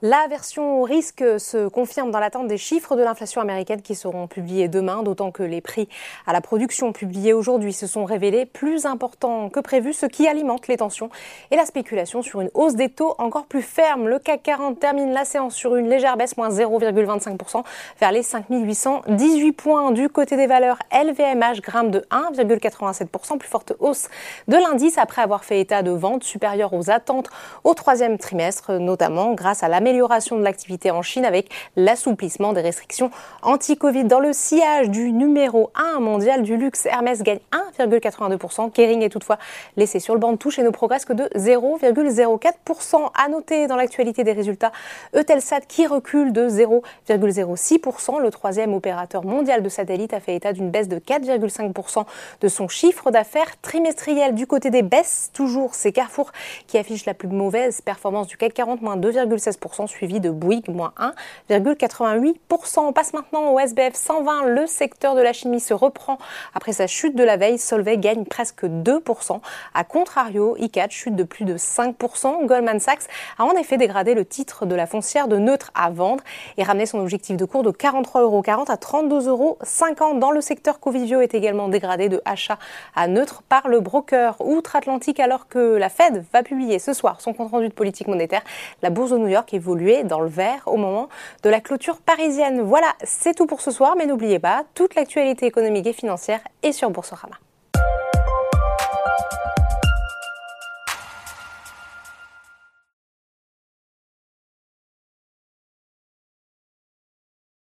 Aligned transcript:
La 0.00 0.28
version 0.28 0.84
risque 0.84 1.24
se 1.40 1.66
confirme 1.66 2.12
dans 2.12 2.20
l'attente 2.20 2.46
des 2.46 2.56
chiffres 2.56 2.94
de 2.94 3.02
l'inflation 3.02 3.40
américaine 3.40 3.82
qui 3.82 3.96
seront 3.96 4.28
publiés 4.28 4.68
demain, 4.68 5.02
d'autant 5.02 5.32
que 5.32 5.42
les 5.42 5.60
prix 5.60 5.88
à 6.24 6.32
la 6.32 6.40
production 6.40 6.92
publiés 6.92 7.32
aujourd'hui 7.32 7.72
se 7.72 7.88
sont 7.88 8.04
révélés 8.04 8.46
plus 8.46 8.86
importants 8.86 9.48
que 9.48 9.58
prévu, 9.58 9.92
ce 9.92 10.06
qui 10.06 10.28
alimente 10.28 10.68
les 10.68 10.76
tensions 10.76 11.10
et 11.50 11.56
la 11.56 11.66
spéculation 11.66 12.22
sur 12.22 12.40
une 12.40 12.50
hausse 12.54 12.76
des 12.76 12.90
taux 12.90 13.16
encore 13.18 13.46
plus 13.46 13.60
ferme. 13.60 14.06
Le 14.06 14.20
CAC 14.20 14.44
40 14.44 14.78
termine 14.78 15.12
la 15.12 15.24
séance 15.24 15.56
sur 15.56 15.74
une 15.74 15.88
légère 15.88 16.16
baisse, 16.16 16.36
moins 16.36 16.50
0,25% 16.50 17.64
vers 17.98 18.12
les 18.12 18.22
5818 18.22 19.50
points. 19.50 19.90
Du 19.90 20.08
côté 20.08 20.36
des 20.36 20.46
valeurs, 20.46 20.78
LVMH 20.92 21.60
grimpe 21.60 21.90
de 21.90 22.06
1,87%, 22.12 23.36
plus 23.36 23.48
forte 23.48 23.72
hausse 23.80 24.06
de 24.46 24.54
l'indice 24.54 24.96
après 24.96 25.22
avoir 25.22 25.42
fait 25.42 25.60
état 25.60 25.82
de 25.82 25.90
ventes 25.90 26.22
supérieures 26.22 26.72
aux 26.72 26.88
attentes 26.88 27.30
au 27.64 27.74
troisième 27.74 28.16
trimestre, 28.16 28.74
notamment 28.74 29.34
grâce 29.34 29.64
à 29.64 29.68
la 29.68 29.80
de 29.92 30.42
l'activité 30.42 30.90
en 30.90 31.02
Chine 31.02 31.24
avec 31.24 31.48
l'assouplissement 31.76 32.52
des 32.52 32.60
restrictions 32.60 33.10
anti-Covid. 33.42 34.04
Dans 34.04 34.20
le 34.20 34.32
sillage 34.32 34.90
du 34.90 35.12
numéro 35.12 35.70
1 35.74 36.00
mondial 36.00 36.42
du 36.42 36.56
luxe, 36.56 36.86
Hermès 36.86 37.22
gagne 37.22 37.38
1,82%. 37.78 38.70
Kering 38.70 39.02
est 39.02 39.08
toutefois 39.08 39.38
laissé 39.76 39.98
sur 39.98 40.14
le 40.14 40.20
banc 40.20 40.32
de 40.32 40.36
touche 40.36 40.58
et 40.58 40.62
ne 40.62 40.68
progresse 40.70 41.04
que 41.04 41.14
de 41.14 41.24
0,04%. 41.36 43.10
À 43.14 43.28
noter 43.28 43.66
dans 43.66 43.76
l'actualité 43.76 44.24
des 44.24 44.32
résultats, 44.32 44.72
Eutelsat 45.16 45.62
qui 45.62 45.86
recule 45.86 46.32
de 46.32 46.48
0,06%. 46.48 48.20
Le 48.20 48.30
troisième 48.30 48.74
opérateur 48.74 49.24
mondial 49.24 49.62
de 49.62 49.68
satellites 49.68 50.12
a 50.12 50.20
fait 50.20 50.36
état 50.36 50.52
d'une 50.52 50.70
baisse 50.70 50.88
de 50.88 50.98
4,5% 50.98 52.04
de 52.40 52.48
son 52.48 52.68
chiffre 52.68 53.10
d'affaires 53.10 53.60
trimestriel. 53.62 54.34
Du 54.34 54.46
côté 54.46 54.70
des 54.70 54.82
baisses, 54.82 55.30
toujours 55.32 55.74
c'est 55.74 55.92
Carrefour 55.92 56.30
qui 56.66 56.76
affiche 56.76 57.06
la 57.06 57.14
plus 57.14 57.28
mauvaise 57.28 57.80
performance 57.80 58.26
du 58.26 58.36
CAC 58.36 58.52
40, 58.52 58.82
moins 58.82 58.96
2,16% 58.96 59.77
suivi 59.86 60.20
de 60.20 60.30
Bouygues, 60.30 60.68
moins 60.68 60.92
1,88%. 61.50 62.80
On 62.80 62.92
passe 62.92 63.12
maintenant 63.12 63.52
au 63.52 63.58
SBF 63.58 63.94
120. 63.94 64.46
Le 64.46 64.66
secteur 64.66 65.14
de 65.14 65.20
la 65.20 65.32
chimie 65.32 65.60
se 65.60 65.74
reprend 65.74 66.18
après 66.54 66.72
sa 66.72 66.86
chute 66.86 67.14
de 67.14 67.22
la 67.22 67.36
veille. 67.36 67.58
Solvay 67.58 67.98
gagne 67.98 68.24
presque 68.24 68.64
2%. 68.64 69.40
A 69.74 69.84
contrario, 69.84 70.56
ICAT 70.58 70.88
chute 70.90 71.16
de 71.16 71.22
plus 71.22 71.44
de 71.44 71.56
5%. 71.56 72.46
Goldman 72.46 72.80
Sachs 72.80 73.04
a 73.38 73.44
en 73.44 73.52
effet 73.52 73.76
dégradé 73.76 74.14
le 74.14 74.24
titre 74.24 74.66
de 74.66 74.74
la 74.74 74.86
foncière 74.86 75.28
de 75.28 75.36
neutre 75.36 75.70
à 75.74 75.90
vendre 75.90 76.24
et 76.56 76.62
ramené 76.62 76.86
son 76.86 76.98
objectif 77.00 77.36
de 77.36 77.44
cours 77.44 77.62
de 77.62 77.70
43,40 77.70 78.20
euros 78.22 78.42
à 78.68 78.76
32,50 78.76 79.28
euros. 79.28 79.58
Dans 80.18 80.30
le 80.30 80.40
secteur 80.40 80.80
Covivio 80.80 81.20
est 81.20 81.34
également 81.34 81.68
dégradé 81.68 82.08
de 82.08 82.20
achat 82.24 82.58
à 82.96 83.06
neutre 83.06 83.42
par 83.48 83.68
le 83.68 83.80
broker 83.80 84.36
outre-Atlantique 84.40 85.20
alors 85.20 85.48
que 85.48 85.76
la 85.76 85.88
Fed 85.88 86.24
va 86.32 86.42
publier 86.42 86.78
ce 86.78 86.92
soir 86.92 87.20
son 87.20 87.32
compte 87.32 87.50
rendu 87.50 87.68
de 87.68 87.72
politique 87.72 88.08
monétaire. 88.08 88.42
La 88.82 88.90
bourse 88.90 89.10
de 89.10 89.18
New 89.18 89.28
York 89.28 89.52
est 89.54 89.58
dans 90.04 90.20
le 90.20 90.28
vert 90.28 90.62
au 90.66 90.76
moment 90.76 91.08
de 91.42 91.50
la 91.50 91.60
clôture 91.60 91.98
parisienne. 91.98 92.60
Voilà, 92.60 92.94
c'est 93.02 93.34
tout 93.34 93.46
pour 93.46 93.60
ce 93.60 93.70
soir, 93.70 93.94
mais 93.96 94.06
n'oubliez 94.06 94.38
pas, 94.38 94.64
toute 94.74 94.94
l'actualité 94.94 95.46
économique 95.46 95.86
et 95.86 95.92
financière 95.92 96.40
est 96.62 96.72
sur 96.72 96.90
Boursorama. 96.90 97.36